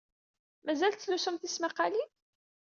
[0.65, 2.09] Mazal tettlusum tismaqqalin?